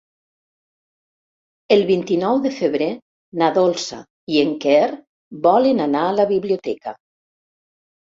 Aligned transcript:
El 1.75 1.83
vint-i-nou 1.89 2.41
de 2.47 2.53
febrer 2.61 2.89
na 3.43 3.51
Dolça 3.59 4.01
i 4.35 4.43
en 4.47 4.57
Quer 4.67 4.83
volen 5.49 5.89
anar 5.89 6.05
a 6.11 6.19
la 6.21 6.31
biblioteca. 6.37 7.01